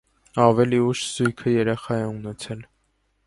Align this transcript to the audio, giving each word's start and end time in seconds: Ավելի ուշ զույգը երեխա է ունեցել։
Ավելի 0.45 0.79
ուշ 0.85 1.03
զույգը 1.17 1.53
երեխա 1.55 1.99
է 2.05 2.09
ունեցել։ 2.17 2.65